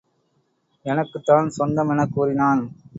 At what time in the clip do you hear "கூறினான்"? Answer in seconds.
2.13-2.63